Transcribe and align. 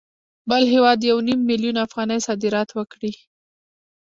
بل 0.49 0.63
هېواد 0.73 0.99
یو 1.09 1.17
نیم 1.27 1.39
میلیون 1.49 1.77
افغانۍ 1.85 2.19
صادرات 2.27 2.69
وکړي 2.73 3.13